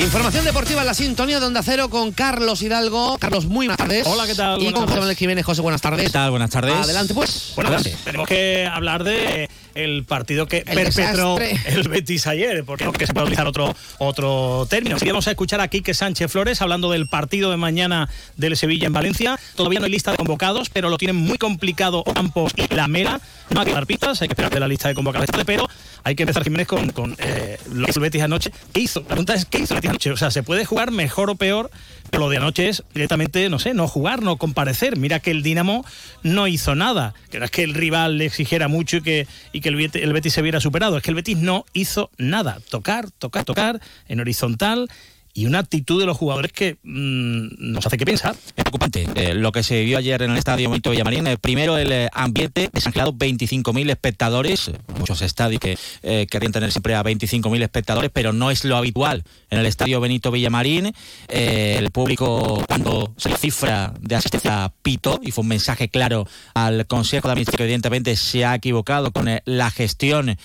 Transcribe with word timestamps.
Información 0.00 0.46
deportiva 0.46 0.80
en 0.80 0.86
la 0.86 0.94
sintonía 0.94 1.40
de 1.40 1.46
Onda 1.46 1.62
Cero 1.62 1.90
con 1.90 2.10
Carlos 2.12 2.62
Hidalgo. 2.62 3.18
Carlos, 3.18 3.44
muy 3.44 3.66
buenas 3.66 3.76
tardes. 3.76 4.06
Hola, 4.06 4.26
¿qué 4.26 4.34
tal? 4.34 4.60
Y 4.62 4.72
con 4.72 4.84
José. 4.86 4.94
Manuel 4.98 5.14
Jiménez. 5.16 5.44
José, 5.44 5.60
buenas 5.60 5.82
tardes. 5.82 6.04
¿Qué 6.06 6.10
tal? 6.10 6.30
Buenas 6.30 6.50
tardes. 6.50 6.74
Adelante, 6.74 7.12
pues. 7.12 7.52
Bueno, 7.54 7.68
Adelante. 7.68 7.90
pues, 7.90 8.04
tenemos 8.04 8.26
que 8.26 8.66
hablar 8.66 9.04
de 9.04 9.48
el 9.74 10.04
partido 10.04 10.46
que 10.48 10.58
El 10.58 10.74
perpetró 10.74 11.36
desastre. 11.36 11.72
el 11.72 11.88
Betis 11.88 12.26
ayer, 12.26 12.64
porque 12.64 12.84
aunque 12.84 13.06
se 13.06 13.12
puede 13.12 13.24
utilizar 13.26 13.46
otro, 13.46 13.76
otro 13.98 14.66
término. 14.70 14.96
Que 14.96 15.06
vamos 15.06 15.28
a 15.28 15.30
escuchar 15.32 15.60
a 15.60 15.68
Quique 15.68 15.92
Sánchez 15.94 16.32
Flores 16.32 16.60
hablando 16.62 16.90
del 16.90 17.06
partido 17.06 17.50
de 17.50 17.56
mañana 17.58 18.08
del 18.36 18.56
Sevilla 18.56 18.86
en 18.86 18.94
Valencia. 18.94 19.38
Todavía 19.54 19.80
no 19.80 19.84
hay 19.84 19.92
lista 19.92 20.12
de 20.12 20.16
convocados, 20.16 20.70
pero 20.70 20.88
lo 20.88 20.96
tienen 20.96 21.16
muy 21.16 21.36
complicado 21.36 22.02
Campos 22.04 22.52
y 22.56 22.74
La 22.74 22.88
Mela. 22.88 23.20
No 23.50 23.60
hay 23.60 23.66
que 23.66 23.74
dar 23.74 23.86
pistas, 23.86 24.22
hay 24.22 24.28
que 24.28 24.32
esperar 24.32 24.50
de 24.52 24.60
la 24.60 24.68
lista 24.68 24.88
de 24.88 24.94
convocados. 24.94 25.28
Pero 25.44 25.68
hay 26.04 26.14
que 26.14 26.22
empezar, 26.22 26.42
Jiménez, 26.42 26.66
con, 26.66 26.90
con 26.90 27.16
eh, 27.18 27.58
lo 27.72 27.84
que 27.84 27.90
hizo 27.90 28.00
el 28.00 28.04
Betis 28.04 28.22
anoche. 28.22 28.50
¿Qué 28.72 28.80
hizo? 28.80 29.00
La 29.00 29.06
pregunta 29.08 29.34
es, 29.34 29.44
¿qué 29.44 29.58
hizo 29.58 29.74
el 29.74 29.78
Betis 29.80 29.89
O 30.12 30.16
sea, 30.16 30.30
¿se 30.30 30.42
puede 30.42 30.64
jugar 30.64 30.90
mejor 30.90 31.30
o 31.30 31.34
peor? 31.34 31.70
Pero 32.10 32.24
lo 32.24 32.30
de 32.30 32.38
anoche 32.38 32.68
es 32.68 32.82
directamente, 32.92 33.48
no 33.48 33.58
sé, 33.58 33.74
no 33.74 33.86
jugar, 33.86 34.22
no 34.22 34.36
comparecer. 34.36 34.96
Mira 34.96 35.20
que 35.20 35.30
el 35.30 35.42
Dinamo 35.42 35.84
no 36.22 36.48
hizo 36.48 36.74
nada. 36.74 37.14
Que 37.30 37.38
no 37.38 37.44
es 37.44 37.50
que 37.50 37.62
el 37.62 37.74
rival 37.74 38.18
le 38.18 38.26
exigiera 38.26 38.68
mucho 38.68 38.98
y 38.98 39.02
que, 39.02 39.26
y 39.52 39.60
que 39.60 39.68
el, 39.68 39.76
Betis, 39.76 40.02
el 40.02 40.12
Betis 40.12 40.32
se 40.32 40.42
viera 40.42 40.60
superado. 40.60 40.96
Es 40.96 41.02
que 41.02 41.10
el 41.10 41.14
Betis 41.14 41.38
no 41.38 41.64
hizo 41.72 42.10
nada. 42.18 42.58
Tocar, 42.68 43.10
tocar, 43.10 43.44
tocar, 43.44 43.80
en 44.08 44.20
horizontal. 44.20 44.88
Y 45.32 45.46
una 45.46 45.60
actitud 45.60 46.00
de 46.00 46.06
los 46.06 46.16
jugadores 46.16 46.52
que 46.52 46.78
mm, 46.82 47.72
nos 47.72 47.86
hace 47.86 47.96
que 47.96 48.04
pensar. 48.04 48.34
Es 48.56 48.64
preocupante 48.64 49.06
eh, 49.14 49.34
lo 49.34 49.52
que 49.52 49.62
se 49.62 49.82
vio 49.84 49.98
ayer 49.98 50.22
en 50.22 50.32
el 50.32 50.36
estadio 50.36 50.68
Benito 50.70 50.90
Villamarín. 50.90 51.26
Eh, 51.26 51.36
primero, 51.38 51.78
el 51.78 51.92
eh, 51.92 52.08
ambiente 52.12 52.68
desangelado, 52.72 53.12
25.000 53.12 53.90
espectadores. 53.90 54.70
Muchos 54.98 55.22
estadios 55.22 55.60
que 55.60 55.78
eh, 56.02 56.26
querrían 56.30 56.52
tener 56.52 56.72
siempre 56.72 56.94
a 56.94 57.02
25.000 57.02 57.62
espectadores, 57.62 58.10
pero 58.12 58.32
no 58.32 58.50
es 58.50 58.64
lo 58.64 58.76
habitual 58.76 59.24
en 59.50 59.58
el 59.58 59.66
estadio 59.66 60.00
Benito 60.00 60.30
Villamarín. 60.30 60.92
El 61.28 61.90
público, 61.90 62.64
cuando 62.66 63.12
se 63.16 63.34
cifra 63.36 63.94
de 64.00 64.16
asistencia, 64.16 64.72
pito, 64.82 65.20
y 65.22 65.30
fue 65.30 65.42
un 65.42 65.48
mensaje 65.48 65.88
claro 65.88 66.26
al 66.54 66.86
Consejo 66.86 67.28
de 67.28 67.32
Administración, 67.32 67.58
que 67.58 67.64
evidentemente 67.64 68.16
se 68.16 68.44
ha 68.44 68.54
equivocado 68.54 69.12
con 69.12 69.28
la 69.44 69.70
gestión 69.70 70.36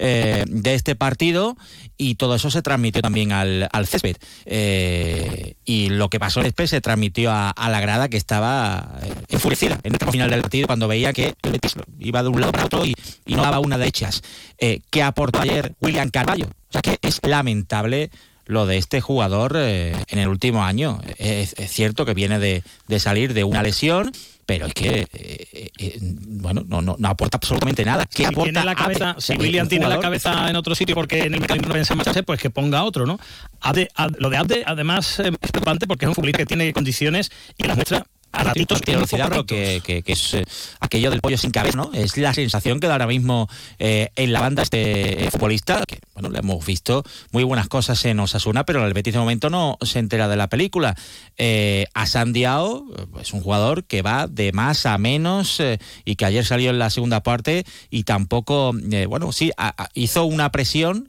eh, 0.00 0.44
de 0.46 0.74
este 0.74 0.94
partido 0.94 1.56
y 1.96 2.14
todo 2.14 2.36
eso 2.36 2.50
se 2.50 2.62
transmitió 2.62 3.02
también 3.02 3.32
al, 3.32 3.68
al 3.72 3.86
césped. 3.86 4.16
Eh, 4.46 5.54
y 5.64 5.90
lo 5.90 6.08
que 6.08 6.20
pasó 6.20 6.40
en 6.40 6.46
césped 6.46 6.66
se 6.66 6.80
transmitió 6.80 7.32
a, 7.32 7.52
la 7.68 7.80
grada 7.80 8.08
que 8.08 8.16
estaba 8.16 8.98
eh, 9.02 9.12
enfurecida 9.28 9.80
en 9.82 9.94
el 9.94 10.10
final 10.10 10.30
del 10.30 10.42
partido 10.42 10.68
cuando 10.68 10.86
veía 10.88 11.12
que 11.12 11.34
el 11.42 11.60
iba 11.98 12.22
de 12.22 12.28
un 12.28 12.40
lado 12.40 12.52
para 12.52 12.66
otro 12.66 12.86
y, 12.86 12.94
no 13.26 13.42
daba 13.42 13.58
una 13.58 13.76
de 13.76 13.88
hechas. 13.88 14.22
Eh, 14.58 14.80
¿Qué 14.90 15.02
aportó 15.02 15.40
ayer 15.40 15.74
William 15.80 16.10
Carballo? 16.10 16.46
O 16.46 16.72
sea 16.72 16.80
que 16.80 16.98
es 17.02 17.18
lamentable 17.22 18.10
lo 18.48 18.66
de 18.66 18.78
este 18.78 19.00
jugador 19.00 19.52
eh, 19.56 19.94
en 20.08 20.18
el 20.18 20.26
último 20.28 20.64
año. 20.64 21.00
Es, 21.18 21.54
es 21.58 21.70
cierto 21.70 22.04
que 22.04 22.14
viene 22.14 22.38
de, 22.40 22.64
de 22.88 22.98
salir 22.98 23.32
de 23.34 23.44
una 23.44 23.62
lesión, 23.62 24.10
pero 24.46 24.64
es 24.66 24.72
que, 24.74 25.06
eh, 25.12 25.70
eh, 25.78 25.98
bueno, 26.00 26.64
no, 26.66 26.80
no, 26.80 26.96
no 26.98 27.08
aporta 27.08 27.36
absolutamente 27.36 27.84
nada. 27.84 28.06
¿Qué 28.06 28.16
Si 28.16 28.24
aporta 28.24 28.44
tiene 28.44 28.64
la 28.64 28.74
cabeza, 28.74 29.14
si 29.18 29.34
William 29.36 29.68
tiene 29.68 29.86
la 29.86 30.00
cabeza 30.00 30.48
en 30.48 30.56
otro 30.56 30.74
sitio 30.74 30.94
porque 30.94 31.20
en 31.24 31.34
el 31.34 31.40
mecanismo 31.40 31.68
no 31.68 31.74
piensa 31.74 31.92
en 31.92 31.98
marcharse, 31.98 32.22
pues 32.22 32.40
que 32.40 32.48
ponga 32.48 32.82
otro, 32.84 33.04
¿no? 33.04 33.20
Abde- 33.60 33.90
lo 34.18 34.30
de 34.30 34.36
Abde, 34.38 34.62
además, 34.66 35.20
es 35.20 35.30
preocupante 35.50 35.86
porque 35.86 36.06
es 36.06 36.08
un 36.08 36.14
futbolista 36.14 36.38
que 36.38 36.46
tiene 36.46 36.72
condiciones 36.72 37.30
y 37.58 37.64
las 37.64 37.76
muestra 37.76 38.06
a 38.32 38.44
ratitos 38.44 38.80
tiene 38.82 38.98
velocidad, 38.98 39.28
pero 39.28 39.46
que, 39.46 39.80
que- 39.84 40.02
que 40.02 40.12
es 40.12 40.34
eh, 40.34 40.44
aquello 40.80 41.10
del 41.10 41.20
pollo 41.20 41.38
sin 41.38 41.50
cabeza, 41.50 41.76
¿no? 41.76 41.90
Es 41.94 42.16
la 42.16 42.34
sensación 42.34 42.78
que 42.80 42.86
da 42.86 42.92
ahora 42.94 43.06
mismo 43.06 43.48
eh, 43.78 44.10
en 44.16 44.32
la 44.32 44.40
banda 44.40 44.62
este 44.62 45.24
eh, 45.26 45.30
futbolista, 45.30 45.82
que 45.86 45.98
bueno, 46.14 46.28
le 46.28 46.38
hemos 46.40 46.64
visto 46.66 47.04
muy 47.32 47.42
buenas 47.44 47.68
cosas 47.68 48.04
en 48.04 48.20
Osasuna, 48.20 48.64
pero 48.64 48.86
el 48.86 48.92
Betis 48.92 49.14
de 49.14 49.20
momento 49.20 49.48
no 49.50 49.78
se 49.80 49.98
entera 49.98 50.28
de 50.28 50.36
la 50.36 50.48
película. 50.48 50.94
Eh, 51.38 51.86
a 51.94 52.06
Sandiao 52.06 52.84
es 53.20 53.32
un 53.32 53.40
jugador 53.40 53.84
que 53.84 54.02
va 54.02 54.26
de 54.26 54.52
más 54.52 54.84
a 54.86 54.98
menos 54.98 55.62
y 56.04 56.16
que 56.16 56.24
ayer 56.24 56.44
salió 56.44 56.70
en 56.70 56.78
la 56.78 56.90
segunda 56.90 57.22
parte 57.22 57.64
y 57.90 58.02
tampoco, 58.04 58.72
bueno, 59.08 59.32
sí, 59.32 59.52
a- 59.56 59.84
a- 59.84 59.88
hizo 59.94 60.24
una 60.24 60.50
presión 60.52 61.08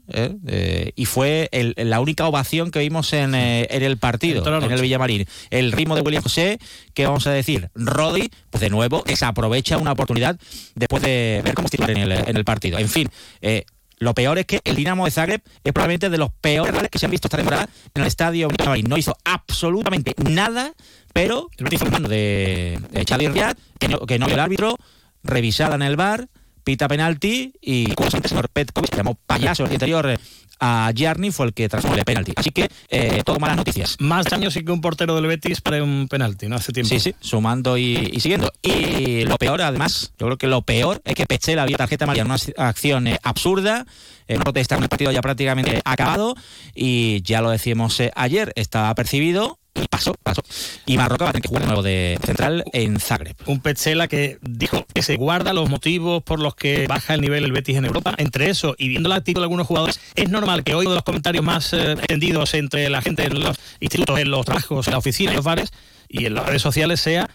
y 0.96 1.04
fue 1.04 1.48
el- 1.52 1.74
la 1.76 2.00
única 2.00 2.26
ovación 2.26 2.70
que 2.70 2.78
vimos 2.78 3.12
en, 3.12 3.34
en 3.34 3.82
el 3.82 3.98
partido, 3.98 4.42
En 4.66 4.72
el. 4.72 4.80
Villamarín. 4.80 5.26
El 5.50 5.72
ritmo 5.72 5.94
de 5.96 6.00
William 6.02 6.22
José, 6.22 6.58
que 6.94 7.06
vamos 7.10 7.26
a 7.26 7.32
decir, 7.32 7.70
Rodri, 7.74 8.30
pues 8.50 8.60
de 8.60 8.70
nuevo, 8.70 9.02
que 9.02 9.16
se 9.16 9.24
aprovecha 9.24 9.78
una 9.78 9.92
oportunidad 9.92 10.38
después 10.74 11.02
de 11.02 11.40
ver 11.44 11.54
cómo 11.54 11.68
titular 11.68 11.90
en 11.90 11.98
el, 11.98 12.12
en 12.12 12.36
el 12.36 12.44
partido. 12.44 12.78
En 12.78 12.88
fin, 12.88 13.08
eh, 13.40 13.64
lo 14.00 14.14
peor 14.14 14.38
es 14.38 14.46
que 14.46 14.60
el 14.64 14.76
Dinamo 14.76 15.04
de 15.04 15.10
Zagreb 15.10 15.42
es 15.62 15.72
probablemente 15.74 16.08
de 16.08 16.16
los 16.16 16.30
peores 16.40 16.88
que 16.90 16.98
se 16.98 17.04
han 17.04 17.10
visto 17.12 17.28
esta 17.28 17.36
temporada 17.36 17.68
en 17.94 18.02
el 18.02 18.08
estadio. 18.08 18.48
No 18.88 18.96
hizo 18.96 19.14
absolutamente 19.24 20.14
nada, 20.24 20.72
pero 21.12 21.50
el 21.58 21.68
de, 22.08 22.80
de 22.90 23.04
Xavi 23.04 23.28
Riad, 23.28 23.56
que 23.78 23.88
no, 23.88 24.00
que 24.00 24.18
no 24.18 24.24
vio 24.26 24.36
el 24.36 24.40
árbitro, 24.40 24.76
revisada 25.22 25.74
en 25.74 25.82
el 25.82 25.96
bar, 25.96 26.28
pita 26.62 26.88
penalti 26.88 27.52
y 27.60 27.92
curiosamente 27.94 28.28
el 28.28 28.30
señor 28.30 28.48
Petkovic, 28.48 28.90
que 28.90 28.96
llamó 28.96 29.14
payaso 29.26 29.64
el 29.64 29.72
interior 29.72 30.10
eh, 30.10 30.18
a 30.60 30.92
Giarni, 30.94 31.30
fue 31.30 31.46
el 31.46 31.54
que 31.54 31.68
transformó 31.68 31.96
el 31.96 32.04
penalti. 32.04 32.32
Así 32.36 32.50
que 32.50 32.68
eh, 32.88 33.22
todo 33.24 33.38
malas 33.38 33.56
noticias. 33.56 33.96
Más 33.98 34.26
daño 34.26 34.50
sí 34.50 34.62
que 34.62 34.72
un 34.72 34.80
portero 34.80 35.14
del 35.14 35.26
Betis 35.26 35.60
para 35.60 35.82
un 35.82 36.06
penalti, 36.08 36.48
¿no? 36.48 36.56
Hace 36.56 36.72
tiempo. 36.72 36.90
Sí, 36.90 37.00
sí, 37.00 37.14
sumando 37.20 37.78
y, 37.78 38.10
y 38.12 38.20
siguiendo. 38.20 38.52
Y 38.62 39.24
lo 39.24 39.38
peor, 39.38 39.62
además, 39.62 40.12
yo 40.18 40.26
creo 40.26 40.36
que 40.36 40.46
lo 40.48 40.62
peor 40.62 41.00
es 41.04 41.14
que 41.14 41.24
Pechela 41.24 41.62
había 41.62 41.78
tarjeta 41.78 42.04
amarilla 42.04 42.22
en 42.22 42.30
una 42.30 42.68
acción 42.68 43.06
eh, 43.06 43.18
absurda, 43.22 43.86
eh, 44.28 44.36
protesta 44.38 44.76
en 44.76 44.82
el 44.82 44.88
partido 44.90 45.10
ya 45.12 45.22
prácticamente 45.22 45.80
acabado, 45.84 46.34
y 46.74 47.22
ya 47.22 47.40
lo 47.40 47.50
decíamos 47.50 47.98
eh, 48.00 48.10
ayer, 48.14 48.52
estaba 48.54 48.94
percibido 48.94 49.58
y 49.58 49.59
pasó, 49.88 50.14
pasó. 50.22 50.42
Y 50.86 50.96
Marroca 50.96 51.24
va 51.24 51.30
a 51.30 51.32
tener 51.32 51.42
que 51.42 51.48
jugar 51.48 51.62
de 51.62 51.66
nuevo 51.66 51.82
de 51.82 52.18
central 52.24 52.64
en 52.72 52.98
Zagreb. 52.98 53.36
Un 53.46 53.60
Petzela 53.60 54.08
que 54.08 54.38
dijo 54.42 54.86
que 54.92 55.02
se 55.02 55.16
guarda 55.16 55.52
los 55.52 55.68
motivos 55.68 56.22
por 56.22 56.40
los 56.40 56.54
que 56.54 56.86
baja 56.86 57.14
el 57.14 57.20
nivel 57.20 57.44
el 57.44 57.52
Betis 57.52 57.76
en 57.76 57.84
Europa. 57.84 58.14
Entre 58.18 58.50
eso 58.50 58.74
y 58.78 58.88
viendo 58.88 59.08
la 59.08 59.16
actitud 59.16 59.40
de 59.40 59.44
algunos 59.44 59.66
jugadores, 59.66 60.00
es 60.14 60.28
normal 60.28 60.64
que 60.64 60.74
hoy 60.74 60.86
uno 60.86 60.90
de 60.90 60.96
los 60.96 61.04
comentarios 61.04 61.44
más 61.44 61.72
eh, 61.72 61.92
extendidos 61.92 62.54
entre 62.54 62.88
la 62.90 63.02
gente 63.02 63.24
en 63.24 63.40
los 63.40 63.56
institutos, 63.80 64.18
en 64.18 64.30
los 64.30 64.44
trabajos, 64.44 64.86
en 64.86 64.92
la 64.92 64.98
oficina, 64.98 65.30
en 65.30 65.36
los 65.36 65.44
bares 65.44 65.72
y 66.08 66.26
en 66.26 66.34
las 66.34 66.46
redes 66.46 66.62
sociales 66.62 67.00
sea. 67.00 67.28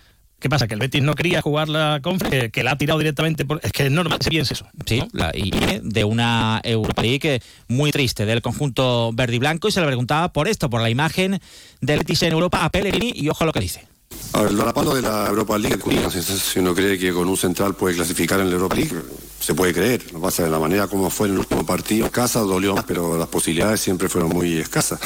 ¿Qué 0.46 0.50
pasa? 0.50 0.68
Que 0.68 0.76
el 0.76 0.80
Betis 0.80 1.02
no 1.02 1.16
quería 1.16 1.42
jugar 1.42 1.70
la 1.70 2.02
conferencia, 2.04 2.40
que, 2.42 2.52
que 2.52 2.62
la 2.64 2.74
ha 2.74 2.78
tirado 2.78 3.00
directamente. 3.00 3.46
Por... 3.46 3.60
Es 3.64 3.72
que 3.72 3.88
es 3.88 3.92
normal 3.92 4.20
que 4.20 4.26
se 4.26 4.30
piense 4.30 4.54
eso. 4.54 4.68
Sí, 4.86 5.02
la- 5.12 5.32
y 5.34 5.50
de 5.82 6.04
una 6.04 6.62
Europa 6.64 7.02
League 7.02 7.42
muy 7.68 7.92
triste 7.92 8.28
del 8.28 8.44
conjunto 8.44 9.10
verde 9.12 9.38
y 9.38 9.40
blanco 9.40 9.70
y 9.70 9.72
se 9.72 9.80
le 9.82 9.88
preguntaba 9.88 10.32
por 10.32 10.48
esto, 10.48 10.70
por 10.70 10.82
la 10.82 10.92
imagen 10.92 11.40
del 11.82 11.98
Betis 11.98 12.22
en 12.22 12.34
Europa 12.34 12.64
a 12.64 12.70
Pellegrini 12.70 13.12
y 13.16 13.28
ojo 13.30 13.44
a 13.44 13.48
lo 13.48 13.54
que 13.54 13.60
dice. 13.60 13.88
A 14.34 14.42
ver, 14.42 14.52
lo 14.52 14.66
rapando 14.66 14.94
de 14.96 15.02
la 15.02 15.28
Europa 15.28 15.58
League, 15.58 15.80
si, 16.12 16.60
uno 16.60 16.76
cree 16.76 16.98
que 16.98 17.14
con 17.14 17.28
un 17.28 17.38
central 17.38 17.76
puede 17.76 17.96
clasificar 17.96 18.40
en 18.40 18.50
la 18.50 18.56
Europa 18.56 18.76
League, 18.76 18.92
se 19.40 19.54
puede 19.54 19.74
creer. 19.74 20.12
Lo 20.12 20.20
pasa 20.20 20.44
de 20.44 20.50
la 20.50 20.60
manera 20.60 20.88
como 20.88 21.10
fue 21.10 21.28
en 21.28 21.34
el 21.34 21.40
último 21.40 21.66
partido, 21.66 22.10
casa 22.12 22.40
dolió 22.40 22.76
más, 22.76 22.84
pero 22.84 23.18
las 23.18 23.28
posibilidades 23.28 23.80
siempre 23.80 24.10
fueron 24.10 24.32
muy 24.32 24.58
escasas. 24.58 25.00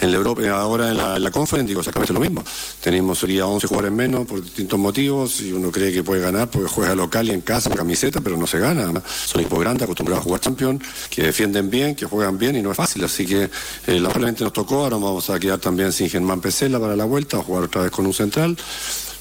En 0.00 0.12
la 0.12 0.16
Europa, 0.16 0.48
ahora 0.50 0.90
en 0.90 0.96
la, 0.96 1.16
en 1.16 1.24
la 1.24 1.30
Conference, 1.30 1.66
digo 1.66 1.80
exactamente 1.80 2.12
lo 2.12 2.20
mismo. 2.20 2.44
Tenemos 2.80 3.18
sería 3.18 3.46
11 3.46 3.66
jugadores 3.66 3.92
menos 3.92 4.26
por 4.26 4.42
distintos 4.42 4.78
motivos, 4.78 5.40
y 5.40 5.52
uno 5.52 5.70
cree 5.70 5.92
que 5.92 6.02
puede 6.02 6.22
ganar 6.22 6.48
porque 6.48 6.68
juega 6.68 6.94
local 6.94 7.28
y 7.28 7.32
en 7.32 7.40
casa, 7.40 7.68
camiseta, 7.70 8.20
pero 8.20 8.36
no 8.36 8.46
se 8.46 8.60
gana. 8.60 9.02
Son 9.26 9.40
equipos 9.40 9.60
grandes, 9.60 9.82
acostumbrados 9.82 10.22
a 10.22 10.24
jugar 10.24 10.40
campeón, 10.40 10.82
que 11.10 11.24
defienden 11.24 11.68
bien, 11.68 11.94
que 11.94 12.06
juegan 12.06 12.38
bien 12.38 12.56
y 12.56 12.62
no 12.62 12.70
es 12.70 12.76
fácil. 12.76 13.04
Así 13.04 13.26
que 13.26 13.42
eh, 13.42 13.50
lamentablemente 13.86 14.44
nos 14.44 14.52
tocó, 14.52 14.84
ahora 14.84 14.96
vamos 14.96 15.28
a 15.30 15.38
quedar 15.40 15.58
también 15.58 15.92
sin 15.92 16.08
Germán 16.08 16.40
Pesela 16.40 16.78
para 16.78 16.94
la 16.94 17.04
vuelta, 17.04 17.38
a 17.38 17.42
jugar 17.42 17.64
otra 17.64 17.82
vez 17.82 17.90
con 17.90 18.06
un 18.06 18.14
central 18.14 18.56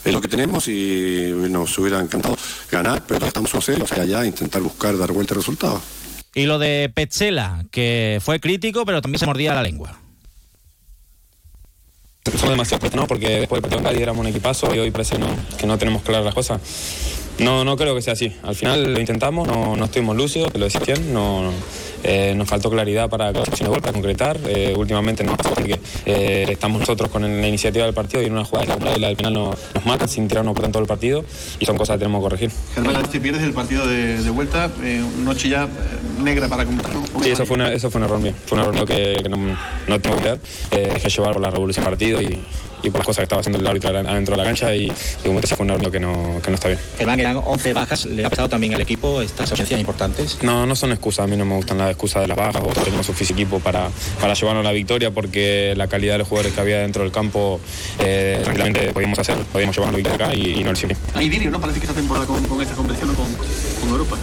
es 0.03 0.13
lo 0.13 0.21
que 0.21 0.27
tenemos 0.27 0.68
y 0.68 1.31
nos 1.50 1.77
hubiera 1.77 2.00
encantado 2.00 2.38
ganar, 2.71 3.03
pero 3.07 3.25
estamos 3.25 3.53
en 3.53 3.62
serio, 3.62 3.83
o 3.83 3.88
sea, 3.88 4.06
ya 4.06 4.25
intentar 4.25 4.62
buscar 4.62 4.97
dar 4.97 5.12
vuelta 5.12 5.33
al 5.33 5.39
resultado. 5.39 5.81
Y 6.33 6.45
lo 6.45 6.59
de 6.59 6.91
Petzela, 6.94 7.65
que 7.71 8.19
fue 8.24 8.39
crítico, 8.39 8.86
pero 8.86 9.01
también 9.01 9.19
se 9.19 9.25
mordía 9.25 9.53
la 9.53 9.63
lengua. 9.63 10.00
Somos 12.25 12.50
demasiado 12.50 12.80
puestos, 12.80 13.00
¿no? 13.00 13.07
Porque 13.07 13.39
después 13.39 13.62
de 13.62 13.69
Cádiz 13.69 14.01
éramos 14.01 14.21
un 14.21 14.27
equipazo 14.27 14.74
y 14.75 14.80
hoy 14.80 14.91
parece 14.91 15.15
que 15.15 15.19
no, 15.19 15.27
que 15.57 15.65
no 15.65 15.77
tenemos 15.77 16.03
claras 16.03 16.25
las 16.25 16.35
cosas. 16.35 16.62
No, 17.39 17.63
no 17.63 17.77
creo 17.77 17.95
que 17.95 18.01
sea 18.01 18.13
así. 18.13 18.35
Al 18.44 18.56
final 18.56 18.94
lo 18.94 19.00
intentamos, 19.00 19.47
no, 19.47 19.75
no 19.75 19.85
estuvimos 19.85 20.15
lúcidos, 20.15 20.51
te 20.51 20.59
lo 20.59 20.65
decía 20.65 20.81
bien, 20.81 21.13
no, 21.13 21.44
no. 21.44 21.53
Eh, 22.04 22.34
nos 22.36 22.48
faltó 22.48 22.69
claridad 22.69 23.10
para 23.10 23.34
para 23.34 23.94
concretar. 23.94 24.38
Eh, 24.48 24.74
últimamente 24.75 25.24
no 25.24 25.36
porque 25.38 25.80
eh, 26.06 26.46
estamos 26.50 26.80
nosotros 26.80 27.10
con 27.10 27.22
la 27.22 27.48
iniciativa 27.48 27.86
del 27.86 27.94
partido 27.94 28.22
y 28.22 28.25
en 28.25 28.34
una 28.34 28.46
jugada 28.46 28.78
y 28.96 29.00
la 29.00 29.07
del 29.07 29.18
penal 29.18 29.34
nos, 29.34 29.56
nos 29.74 29.86
mata 29.86 30.07
sin 30.07 30.28
tirarnos 30.28 30.54
por 30.56 30.68
todo 30.69 30.81
el 30.81 30.88
partido 30.88 31.24
y 31.60 31.66
son 31.66 31.78
cosas 31.78 31.96
que 31.96 32.00
tenemos 32.00 32.19
que 32.19 32.24
corregir. 32.24 32.51
Germán, 32.75 33.10
te 33.10 33.19
pierdes 33.19 33.44
el 33.44 33.54
partido 33.54 33.88
de, 33.88 34.22
de 34.22 34.30
vuelta, 34.30 34.69
noche 35.24 35.50
ya 35.50 35.68
negra 36.22 36.48
para 36.48 36.66
comprar. 36.66 36.92
Sí, 37.22 37.30
eso 37.30 37.46
fue, 37.46 37.56
una, 37.56 37.72
eso 37.72 37.90
fue 37.90 38.00
un 38.00 38.06
error 38.06 38.19
mío. 38.19 38.34
Fue 38.45 38.57
un 38.57 38.63
error 38.63 38.75
mío 38.75 38.86
que, 38.86 39.19
que 39.22 39.30
no, 39.30 39.38
no, 39.88 40.02
tengo 40.02 40.18
que 40.18 40.24
ver. 40.24 40.40
dejé 40.72 41.10
llevar 41.10 41.34
por 41.34 41.42
la 41.42 41.50
revolución 41.50 41.86
partido 41.86 42.22
y, 42.22 42.40
y 42.84 42.90
por 42.90 43.00
las 43.00 43.06
cosas 43.06 43.18
que 43.18 43.24
estaba 43.24 43.40
haciendo 43.42 43.60
el 43.60 43.68
árbitro 43.68 43.90
adentro 43.90 44.36
de 44.36 44.38
la 44.38 44.44
cancha 44.44 44.74
y, 44.75 44.86
y 44.86 45.28
como 45.28 45.42
te 45.42 45.48
fue 45.48 45.66
un 45.66 45.72
árbitro 45.72 45.92
que 45.92 46.00
no, 46.00 46.42
que 46.42 46.50
no 46.50 46.56
está 46.56 46.68
bien. 46.69 46.80
Germán, 46.98 47.19
eran 47.19 47.38
11 47.44 47.74
bajas, 47.74 48.06
¿le 48.06 48.25
ha 48.25 48.30
pasado 48.30 48.50
también 48.50 48.74
al 48.74 48.81
equipo 48.81 49.22
estas 49.22 49.52
ausencias 49.52 49.80
importantes? 49.80 50.40
No, 50.42 50.66
no 50.66 50.75
son 50.75 50.92
excusas, 50.92 51.25
a 51.25 51.28
mí 51.28 51.36
no 51.36 51.45
me 51.45 51.56
gustan 51.56 51.78
las 51.78 51.88
excusas 51.91 52.21
de 52.21 52.27
las 52.27 52.38
bajas, 52.38 52.56
nosotros 52.56 52.86
tenemos 52.86 53.07
físico 53.07 53.39
equipo 53.39 53.59
para, 53.59 53.89
para 54.19 54.33
llevarnos 54.33 54.63
la 54.63 54.71
victoria 54.71 55.12
porque 55.12 55.74
la 55.77 55.88
calidad 55.88 56.15
de 56.15 56.19
los 56.19 56.27
jugadores 56.27 56.53
que 56.53 56.62
había 56.62 56.80
dentro 56.80 57.03
del 57.03 57.12
campo 57.12 57.59
eh, 58.00 58.39
tranquilamente 58.44 58.91
podíamos 58.91 59.19
hacer, 59.19 59.38
podíamos 59.51 59.75
llevarnos 59.75 59.94
la 59.94 60.09
victoria 60.09 60.27
acá 60.27 60.36
y, 60.36 60.63
no 60.63 60.71
el 60.71 60.77
cine. 60.77 60.97
Hay 61.13 61.30
¿no? 61.30 61.62
Parece 61.62 61.80
que 61.80 61.86
esta 61.86 61.95
temporada 61.95 62.25
con 62.25 62.38
esta 62.62 62.75
competición 62.75 63.15
con, 63.15 63.27
con 63.81 63.89
Europa. 63.89 64.18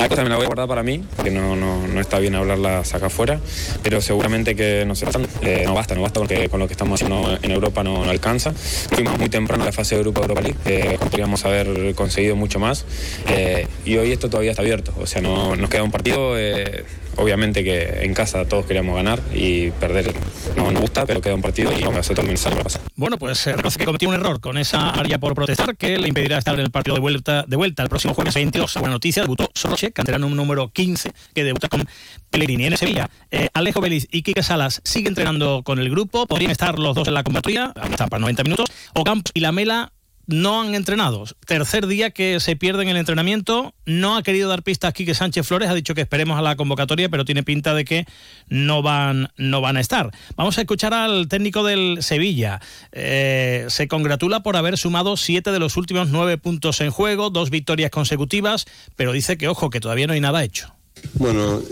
Hay 0.00 0.08
cosas 0.08 0.24
me 0.24 0.30
la 0.30 0.36
voy 0.36 0.44
a 0.44 0.48
guardar 0.48 0.66
para 0.66 0.82
mí, 0.82 1.04
que 1.22 1.30
no, 1.30 1.56
no, 1.56 1.86
no 1.86 2.00
está 2.00 2.18
bien 2.18 2.34
hablarlas 2.34 2.94
acá 2.94 3.06
afuera, 3.08 3.38
pero 3.82 4.00
seguramente 4.00 4.56
que 4.56 4.86
no, 4.86 4.94
eh, 5.42 5.64
no 5.66 5.74
basta, 5.74 5.94
no 5.94 6.00
basta 6.00 6.20
con, 6.20 6.26
que, 6.26 6.48
con 6.48 6.58
lo 6.58 6.66
que 6.66 6.72
estamos 6.72 6.94
haciendo 7.02 7.38
en 7.42 7.50
Europa, 7.50 7.84
no, 7.84 8.02
no 8.02 8.10
alcanza. 8.10 8.52
Fuimos 8.54 9.18
muy 9.18 9.28
temprano 9.28 9.62
en 9.62 9.66
la 9.66 9.72
fase 9.72 9.96
de 9.96 10.00
Grupo 10.00 10.22
Europa 10.22 10.40
League, 10.40 10.56
eh, 10.64 10.96
podríamos 10.98 11.44
haber 11.44 11.94
conseguido 11.94 12.34
mucho 12.34 12.58
más, 12.58 12.86
eh, 13.28 13.66
y 13.84 13.98
hoy 13.98 14.10
esto 14.12 14.30
todavía 14.30 14.52
está 14.52 14.62
abierto, 14.62 14.94
o 14.98 15.06
sea, 15.06 15.20
no, 15.20 15.54
nos 15.54 15.68
queda 15.68 15.82
un 15.82 15.90
partido, 15.90 16.38
eh, 16.38 16.86
obviamente 17.20 17.62
que 17.62 18.04
en 18.04 18.14
casa 18.14 18.44
todos 18.46 18.66
queríamos 18.66 18.96
ganar 18.96 19.20
y 19.34 19.70
perder 19.72 20.14
no 20.56 20.70
nos 20.70 20.80
gusta, 20.80 21.06
pero 21.06 21.20
queda 21.20 21.34
un 21.34 21.42
partido 21.42 21.70
y 21.72 21.82
vamos 21.82 21.98
a 21.98 22.14
todo 22.14 22.22
el 22.22 22.28
mensaje 22.28 22.56
que 22.56 22.64
pasa. 22.64 22.80
Bueno, 22.96 23.18
pues 23.18 23.46
eh, 23.46 23.52
reconoce 23.52 23.78
que 23.78 23.84
cometió 23.84 24.08
un 24.08 24.14
error 24.14 24.40
con 24.40 24.58
esa 24.58 24.90
área 24.90 25.18
por 25.18 25.34
protestar 25.34 25.76
que 25.76 25.98
le 25.98 26.08
impedirá 26.08 26.38
estar 26.38 26.54
en 26.54 26.60
el 26.60 26.70
partido 26.70 26.94
de 26.94 27.00
vuelta, 27.00 27.44
de 27.46 27.56
vuelta 27.56 27.82
el 27.82 27.88
próximo 27.88 28.14
jueves 28.14 28.34
22. 28.34 28.74
Buena 28.74 28.90
noticia, 28.90 29.22
debutó 29.22 29.50
Soroche, 29.54 29.92
canterano 29.92 30.28
número 30.28 30.70
15, 30.70 31.12
que 31.34 31.44
debuta 31.44 31.68
con 31.68 31.86
Pellegrini 32.30 32.66
en 32.66 32.76
Sevilla. 32.76 33.08
Eh, 33.30 33.48
Alejo 33.52 33.80
Belis 33.80 34.08
y 34.10 34.22
Quique 34.22 34.42
Salas 34.42 34.80
siguen 34.84 35.08
entrenando 35.08 35.62
con 35.62 35.78
el 35.78 35.90
grupo, 35.90 36.26
podrían 36.26 36.50
estar 36.50 36.78
los 36.78 36.94
dos 36.94 37.08
en 37.08 37.14
la 37.14 37.22
convocatoria, 37.22 37.72
están 37.90 38.08
para 38.08 38.20
90 38.20 38.42
minutos. 38.44 38.70
Ocampos 38.94 39.32
y 39.34 39.40
Lamela 39.40 39.92
no 40.30 40.62
han 40.62 40.74
entrenado. 40.74 41.24
Tercer 41.46 41.86
día 41.86 42.10
que 42.10 42.40
se 42.40 42.56
pierden 42.56 42.88
el 42.88 42.96
entrenamiento. 42.96 43.74
No 43.84 44.16
ha 44.16 44.22
querido 44.22 44.48
dar 44.48 44.62
pistas 44.62 44.94
Quique 44.94 45.14
Sánchez 45.14 45.46
Flores. 45.46 45.68
Ha 45.68 45.74
dicho 45.74 45.94
que 45.94 46.00
esperemos 46.00 46.38
a 46.38 46.42
la 46.42 46.56
convocatoria, 46.56 47.08
pero 47.08 47.24
tiene 47.24 47.42
pinta 47.42 47.74
de 47.74 47.84
que 47.84 48.06
no 48.48 48.82
van, 48.82 49.28
no 49.36 49.60
van 49.60 49.76
a 49.76 49.80
estar. 49.80 50.10
Vamos 50.36 50.56
a 50.58 50.62
escuchar 50.62 50.94
al 50.94 51.28
técnico 51.28 51.64
del 51.64 52.02
Sevilla. 52.02 52.60
Eh, 52.92 53.66
se 53.68 53.88
congratula 53.88 54.42
por 54.42 54.56
haber 54.56 54.78
sumado 54.78 55.16
siete 55.16 55.52
de 55.52 55.58
los 55.58 55.76
últimos 55.76 56.08
nueve 56.08 56.38
puntos 56.38 56.80
en 56.80 56.90
juego, 56.90 57.30
dos 57.30 57.50
victorias 57.50 57.90
consecutivas, 57.90 58.66
pero 58.96 59.12
dice 59.12 59.36
que, 59.36 59.48
ojo, 59.48 59.70
que 59.70 59.80
todavía 59.80 60.06
no 60.06 60.12
hay 60.12 60.20
nada 60.20 60.44
hecho. 60.44 60.74
Bueno, 61.14 61.62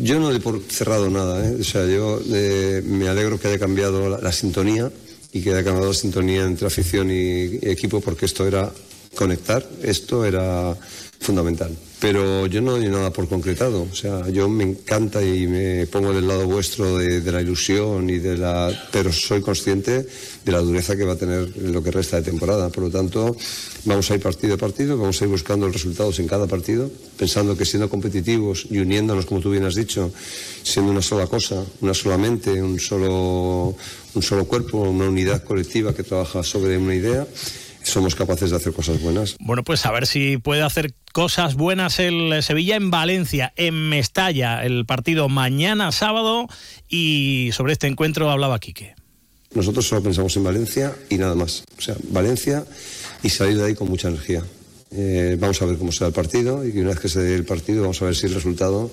yo 0.00 0.18
no 0.18 0.32
he 0.32 0.40
por 0.40 0.60
cerrado 0.62 1.08
nada. 1.10 1.46
¿eh? 1.46 1.56
O 1.60 1.64
sea, 1.64 1.86
yo 1.86 2.20
eh, 2.32 2.82
me 2.84 3.08
alegro 3.08 3.38
que 3.38 3.48
haya 3.48 3.58
cambiado 3.58 4.08
la, 4.10 4.18
la 4.18 4.32
sintonía 4.32 4.90
y 5.36 5.42
que 5.42 5.54
haya 5.54 5.70
la 5.72 5.92
sintonía 5.92 6.44
entre 6.44 6.66
afición 6.66 7.10
y 7.10 7.58
equipo 7.62 8.00
porque 8.00 8.24
esto 8.24 8.46
era 8.46 8.72
conectar, 9.16 9.66
esto 9.82 10.24
era 10.24 10.76
fundamental. 11.18 11.76
Pero 11.98 12.46
yo 12.46 12.60
no 12.60 12.72
doy 12.72 12.88
nada 12.88 13.10
por 13.10 13.26
concretado. 13.26 13.88
O 13.90 13.94
sea, 13.94 14.28
yo 14.28 14.48
me 14.50 14.64
encanta 14.64 15.24
y 15.24 15.46
me 15.46 15.86
pongo 15.86 16.12
del 16.12 16.28
lado 16.28 16.46
vuestro 16.46 16.98
de, 16.98 17.32
la 17.32 17.40
ilusión 17.40 18.10
y 18.10 18.18
de 18.18 18.36
la. 18.36 18.70
Pero 18.92 19.10
soy 19.12 19.40
consciente 19.40 20.06
de 20.44 20.52
la 20.52 20.58
dureza 20.58 20.94
que 20.94 21.04
va 21.04 21.14
a 21.14 21.16
tener 21.16 21.50
en 21.56 21.72
lo 21.72 21.82
que 21.82 21.90
resta 21.90 22.18
de 22.18 22.22
temporada. 22.22 22.68
Por 22.68 22.84
lo 22.84 22.90
tanto, 22.90 23.34
vamos 23.86 24.10
a 24.10 24.14
ir 24.14 24.20
partido 24.20 24.54
a 24.54 24.58
partido, 24.58 24.98
vamos 24.98 25.20
a 25.20 25.24
ir 25.24 25.30
buscando 25.30 25.66
los 25.66 25.74
resultados 25.74 26.18
en 26.18 26.28
cada 26.28 26.46
partido, 26.46 26.90
pensando 27.16 27.56
que 27.56 27.64
siendo 27.64 27.88
competitivos 27.88 28.66
y 28.70 28.78
uniéndonos, 28.78 29.24
como 29.24 29.40
tú 29.40 29.50
bien 29.50 29.64
has 29.64 29.74
dicho, 29.74 30.12
siendo 30.62 30.92
una 30.92 31.02
sola 31.02 31.26
cosa, 31.26 31.64
una 31.80 31.94
sola 31.94 32.18
mente, 32.18 32.62
un 32.62 32.78
solo, 32.78 33.74
un 34.14 34.22
solo 34.22 34.44
cuerpo, 34.44 34.82
una 34.82 35.08
unidad 35.08 35.42
colectiva 35.42 35.94
que 35.94 36.02
trabaja 36.02 36.42
sobre 36.42 36.76
una 36.76 36.94
idea 36.94 37.26
somos 37.96 38.14
capaces 38.14 38.50
de 38.50 38.56
hacer 38.56 38.74
cosas 38.74 39.00
buenas. 39.00 39.38
Bueno, 39.40 39.64
pues 39.64 39.86
a 39.86 39.90
ver 39.90 40.06
si 40.06 40.36
puede 40.36 40.60
hacer 40.60 40.92
cosas 41.14 41.54
buenas 41.54 41.98
el 41.98 42.42
Sevilla 42.42 42.76
en 42.76 42.90
Valencia, 42.90 43.54
en 43.56 43.88
Mestalla, 43.88 44.62
el 44.66 44.84
partido 44.84 45.30
mañana 45.30 45.90
sábado 45.92 46.46
y 46.90 47.48
sobre 47.54 47.72
este 47.72 47.86
encuentro 47.86 48.30
hablaba 48.30 48.58
Quique. 48.58 48.94
Nosotros 49.54 49.88
solo 49.88 50.02
pensamos 50.02 50.36
en 50.36 50.44
Valencia 50.44 50.94
y 51.08 51.16
nada 51.16 51.34
más. 51.34 51.64
O 51.78 51.80
sea, 51.80 51.96
Valencia 52.10 52.66
y 53.22 53.30
salir 53.30 53.56
de 53.56 53.64
ahí 53.64 53.74
con 53.74 53.88
mucha 53.88 54.08
energía. 54.08 54.44
Eh, 54.90 55.38
vamos 55.40 55.62
a 55.62 55.64
ver 55.64 55.78
cómo 55.78 55.90
será 55.90 56.08
el 56.08 56.12
partido 56.12 56.66
y 56.66 56.78
una 56.78 56.90
vez 56.90 57.00
que 57.00 57.08
se 57.08 57.20
dé 57.20 57.34
el 57.34 57.46
partido 57.46 57.80
vamos 57.80 58.02
a 58.02 58.04
ver 58.04 58.14
si 58.14 58.26
el 58.26 58.34
resultado 58.34 58.90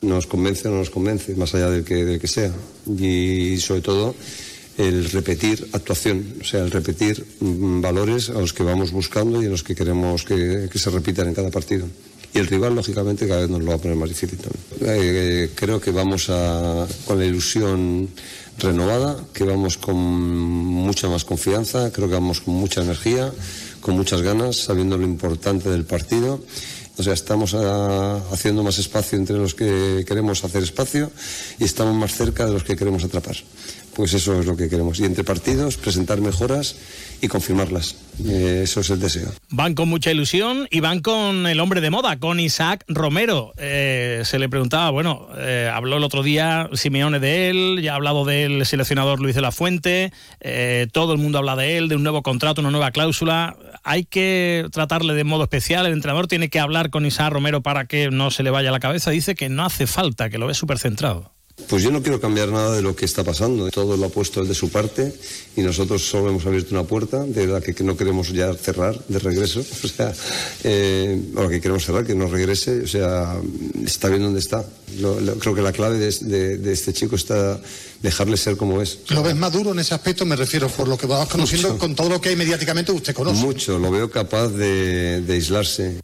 nos 0.00 0.28
convence 0.28 0.68
o 0.68 0.70
no 0.70 0.78
nos 0.78 0.90
convence, 0.90 1.34
más 1.34 1.52
allá 1.56 1.70
del 1.70 1.82
que, 1.82 2.04
del 2.04 2.20
que 2.20 2.28
sea. 2.28 2.52
Y 2.86 3.56
sobre 3.56 3.80
todo 3.80 4.14
el 4.76 5.10
repetir 5.10 5.68
actuación, 5.72 6.34
o 6.40 6.44
sea, 6.44 6.60
el 6.62 6.70
repetir 6.70 7.24
mm, 7.40 7.80
valores 7.80 8.30
a 8.30 8.34
los 8.34 8.52
que 8.52 8.62
vamos 8.62 8.90
buscando 8.90 9.40
y 9.42 9.46
en 9.46 9.52
los 9.52 9.62
que 9.62 9.74
queremos 9.74 10.24
que, 10.24 10.68
se 10.74 10.90
repitan 10.90 11.28
en 11.28 11.34
cada 11.34 11.50
partido. 11.50 11.86
Y 12.32 12.38
el 12.38 12.48
rival, 12.48 12.74
lógicamente, 12.74 13.28
cada 13.28 13.42
vez 13.42 13.50
nos 13.50 13.60
lo 13.62 13.70
va 13.70 13.74
a 13.76 13.78
poner 13.78 13.96
más 13.96 14.08
difícil 14.08 14.38
también. 14.38 14.64
Eh, 14.80 15.50
creo 15.54 15.80
que 15.80 15.92
vamos 15.92 16.28
a, 16.30 16.86
con 17.06 17.18
la 17.20 17.24
ilusión 17.24 18.08
renovada, 18.58 19.24
que 19.32 19.44
vamos 19.44 19.78
con 19.78 19.96
mucha 19.96 21.08
más 21.08 21.24
confianza, 21.24 21.92
creo 21.92 22.08
que 22.08 22.14
vamos 22.14 22.40
con 22.40 22.54
mucha 22.54 22.82
energía, 22.82 23.32
con 23.80 23.94
muchas 23.96 24.22
ganas, 24.22 24.56
sabiendo 24.56 24.98
lo 24.98 25.04
importante 25.04 25.70
del 25.70 25.84
partido. 25.84 26.40
O 26.96 27.02
sea, 27.02 27.12
estamos 27.12 27.54
a, 27.54 28.16
haciendo 28.32 28.62
más 28.62 28.78
espacio 28.78 29.18
entre 29.18 29.36
los 29.36 29.54
que 29.54 30.04
queremos 30.06 30.44
hacer 30.44 30.62
espacio 30.62 31.10
y 31.58 31.64
estamos 31.64 31.94
más 31.94 32.14
cerca 32.14 32.46
de 32.46 32.52
los 32.52 32.62
que 32.62 32.76
queremos 32.76 33.02
atrapar. 33.02 33.36
Pues 33.94 34.12
eso 34.14 34.40
es 34.40 34.46
lo 34.46 34.56
que 34.56 34.68
queremos. 34.68 34.98
Y 35.00 35.04
entre 35.04 35.24
partidos, 35.24 35.76
presentar 35.76 36.20
mejoras 36.20 36.76
y 37.20 37.28
confirmarlas. 37.28 37.96
Eh, 38.24 38.60
eso 38.64 38.80
es 38.80 38.90
el 38.90 39.00
deseo. 39.00 39.32
Van 39.50 39.74
con 39.74 39.88
mucha 39.88 40.10
ilusión 40.10 40.66
y 40.70 40.80
van 40.80 41.00
con 41.00 41.46
el 41.46 41.60
hombre 41.60 41.80
de 41.80 41.90
moda, 41.90 42.18
con 42.18 42.40
Isaac 42.40 42.84
Romero. 42.88 43.54
Eh, 43.56 44.22
se 44.24 44.38
le 44.38 44.48
preguntaba, 44.48 44.90
bueno, 44.90 45.28
eh, 45.36 45.70
habló 45.72 45.96
el 45.96 46.04
otro 46.04 46.22
día 46.22 46.68
Simeone 46.72 47.20
de 47.20 47.50
él, 47.50 47.80
ya 47.82 47.92
ha 47.92 47.96
hablado 47.96 48.24
del 48.24 48.66
seleccionador 48.66 49.20
Luis 49.20 49.34
de 49.34 49.40
la 49.40 49.52
Fuente, 49.52 50.12
eh, 50.40 50.86
todo 50.92 51.12
el 51.12 51.18
mundo 51.18 51.38
habla 51.38 51.56
de 51.56 51.76
él, 51.76 51.88
de 51.88 51.96
un 51.96 52.02
nuevo 52.02 52.22
contrato, 52.22 52.60
una 52.60 52.70
nueva 52.70 52.90
cláusula. 52.90 53.56
Hay 53.84 54.04
que 54.04 54.66
tratarle 54.72 55.14
de 55.14 55.24
modo 55.24 55.44
especial, 55.44 55.86
el 55.86 55.92
entrenador 55.92 56.26
tiene 56.26 56.48
que 56.48 56.60
hablar 56.60 56.90
con 56.90 57.06
Isaac 57.06 57.32
Romero 57.32 57.62
para 57.62 57.86
que 57.86 58.10
no 58.10 58.30
se 58.30 58.42
le 58.42 58.50
vaya 58.50 58.70
la 58.70 58.80
cabeza. 58.80 59.10
Dice 59.10 59.34
que 59.34 59.48
no 59.48 59.64
hace 59.64 59.86
falta, 59.86 60.30
que 60.30 60.38
lo 60.38 60.46
ve 60.46 60.54
súper 60.54 60.78
centrado. 60.78 61.33
Pues 61.68 61.82
yo 61.82 61.90
no 61.90 62.02
quiero 62.02 62.20
cambiar 62.20 62.50
nada 62.50 62.74
de 62.74 62.82
lo 62.82 62.96
que 62.96 63.04
está 63.04 63.22
pasando. 63.24 63.70
Todo 63.70 63.96
lo 63.96 64.06
ha 64.06 64.08
puesto 64.08 64.40
él 64.40 64.48
de 64.48 64.54
su 64.54 64.70
parte 64.70 65.14
y 65.56 65.62
nosotros 65.62 66.02
solo 66.02 66.28
hemos 66.28 66.44
abierto 66.46 66.74
una 66.74 66.84
puerta 66.84 67.24
de 67.24 67.46
la 67.46 67.60
que 67.60 67.74
no 67.84 67.96
queremos 67.96 68.32
ya 68.32 68.52
cerrar 68.54 68.98
de 69.08 69.18
regreso. 69.18 69.64
O 69.84 69.88
sea, 69.88 70.12
eh, 70.64 71.20
o 71.36 71.48
que 71.48 71.60
queremos 71.60 71.84
cerrar, 71.84 72.04
que 72.04 72.14
no 72.14 72.26
regrese. 72.26 72.80
O 72.82 72.86
sea, 72.86 73.40
está 73.84 74.08
bien 74.08 74.22
donde 74.22 74.40
está. 74.40 74.64
Lo, 74.98 75.20
lo, 75.20 75.34
creo 75.38 75.54
que 75.54 75.62
la 75.62 75.72
clave 75.72 75.98
de, 75.98 76.10
de, 76.10 76.58
de, 76.58 76.72
este 76.72 76.92
chico 76.92 77.16
está 77.16 77.60
dejarle 78.02 78.36
ser 78.36 78.56
como 78.56 78.82
es. 78.82 78.98
¿Lo 79.08 79.22
ves 79.22 79.36
maduro 79.36 79.72
en 79.72 79.78
ese 79.78 79.94
aspecto? 79.94 80.26
Me 80.26 80.36
refiero 80.36 80.68
por 80.68 80.88
lo 80.88 80.98
que 80.98 81.06
vas 81.06 81.28
conociendo 81.28 81.68
Mucho. 81.68 81.78
con 81.78 81.94
todo 81.94 82.08
lo 82.08 82.20
que 82.20 82.34
mediáticamente 82.34 82.92
usted 82.92 83.14
conoce. 83.14 83.40
Mucho. 83.40 83.78
Lo 83.78 83.90
veo 83.90 84.10
capaz 84.10 84.48
de, 84.48 85.20
de 85.20 85.32
aislarse 85.32 86.03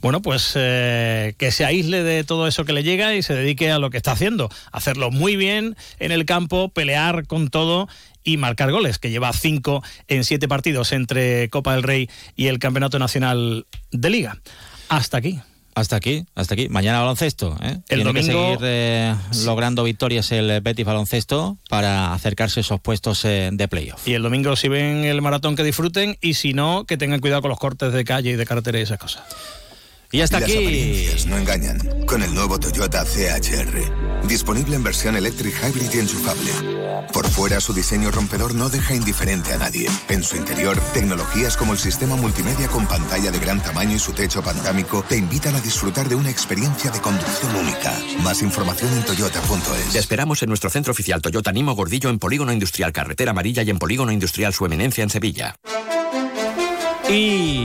bueno, 0.00 0.22
pues 0.22 0.52
eh, 0.54 1.34
que 1.38 1.50
se 1.50 1.64
aísle 1.64 2.02
de 2.02 2.24
todo 2.24 2.46
eso 2.46 2.64
que 2.64 2.72
le 2.72 2.82
llega 2.82 3.14
y 3.14 3.22
se 3.22 3.34
dedique 3.34 3.70
a 3.70 3.78
lo 3.78 3.90
que 3.90 3.96
está 3.96 4.12
haciendo, 4.12 4.50
hacerlo 4.72 5.10
muy 5.10 5.36
bien 5.36 5.76
en 5.98 6.12
el 6.12 6.24
campo, 6.26 6.68
pelear 6.68 7.26
con 7.26 7.48
todo 7.48 7.88
y 8.24 8.36
marcar 8.38 8.72
goles, 8.72 8.98
que 8.98 9.10
lleva 9.10 9.32
cinco 9.32 9.82
en 10.08 10.24
siete 10.24 10.48
partidos 10.48 10.92
entre 10.92 11.48
Copa 11.50 11.74
del 11.74 11.82
Rey 11.82 12.08
y 12.36 12.46
el 12.46 12.58
Campeonato 12.58 12.98
Nacional 12.98 13.66
de 13.92 14.10
Liga. 14.10 14.40
Hasta 14.88 15.18
aquí. 15.18 15.40
Hasta 15.74 15.96
aquí, 15.96 16.24
hasta 16.36 16.54
aquí. 16.54 16.68
Mañana 16.68 17.00
baloncesto. 17.00 17.56
¿eh? 17.60 17.78
El 17.88 18.02
Tiene 18.02 18.04
domingo 18.04 18.28
que 18.28 18.32
seguir 18.32 18.58
eh, 18.62 19.14
logrando 19.44 19.82
victorias 19.82 20.30
el 20.30 20.60
Betis 20.60 20.86
baloncesto 20.86 21.58
para 21.68 22.14
acercarse 22.14 22.60
a 22.60 22.62
esos 22.62 22.80
puestos 22.80 23.24
eh, 23.24 23.50
de 23.52 23.68
playoff. 23.68 24.06
Y 24.06 24.14
el 24.14 24.22
domingo 24.22 24.54
si 24.54 24.68
ven 24.68 25.04
el 25.04 25.20
maratón 25.20 25.56
que 25.56 25.64
disfruten 25.64 26.16
y 26.20 26.34
si 26.34 26.54
no, 26.54 26.84
que 26.84 26.96
tengan 26.96 27.20
cuidado 27.20 27.42
con 27.42 27.48
los 27.48 27.58
cortes 27.58 27.92
de 27.92 28.04
calle 28.04 28.30
y 28.30 28.36
de 28.36 28.46
carretera 28.46 28.78
y 28.78 28.82
esas 28.82 28.98
cosas. 28.98 29.24
Y 30.14 30.20
hasta 30.20 30.38
Las 30.38 30.48
aquí. 30.48 30.58
apariencias 30.58 31.26
no 31.26 31.36
engañan. 31.36 31.78
Con 32.06 32.22
el 32.22 32.32
nuevo 32.32 32.60
Toyota 32.60 33.04
CHR. 33.04 34.28
Disponible 34.28 34.76
en 34.76 34.84
versión 34.84 35.16
electric 35.16 35.52
hybrid 35.60 35.92
y 35.92 35.98
enchufable. 35.98 36.52
Por 37.12 37.28
fuera, 37.28 37.60
su 37.60 37.72
diseño 37.72 38.12
rompedor 38.12 38.54
no 38.54 38.68
deja 38.68 38.94
indiferente 38.94 39.52
a 39.52 39.58
nadie. 39.58 39.88
En 40.08 40.22
su 40.22 40.36
interior, 40.36 40.78
tecnologías 40.92 41.56
como 41.56 41.72
el 41.72 41.80
sistema 41.80 42.14
multimedia 42.14 42.68
con 42.68 42.86
pantalla 42.86 43.32
de 43.32 43.40
gran 43.40 43.60
tamaño 43.60 43.96
y 43.96 43.98
su 43.98 44.12
techo 44.12 44.40
panorámico 44.40 45.04
te 45.08 45.16
invitan 45.16 45.56
a 45.56 45.60
disfrutar 45.60 46.08
de 46.08 46.14
una 46.14 46.30
experiencia 46.30 46.92
de 46.92 47.00
conducción 47.00 47.56
única. 47.56 47.92
Más 48.22 48.40
información 48.42 48.92
en 48.96 49.04
toyota.es. 49.04 49.94
Te 49.94 49.98
esperamos 49.98 50.40
en 50.44 50.48
nuestro 50.48 50.70
centro 50.70 50.92
oficial 50.92 51.22
Toyota 51.22 51.50
Nimo 51.50 51.74
Gordillo 51.74 52.08
en 52.08 52.20
Polígono 52.20 52.52
Industrial 52.52 52.92
Carretera 52.92 53.32
Amarilla 53.32 53.64
y 53.64 53.70
en 53.70 53.80
Polígono 53.80 54.12
Industrial 54.12 54.54
Su 54.54 54.64
Eminencia 54.64 55.02
en 55.02 55.10
Sevilla. 55.10 55.56
Y 57.08 57.62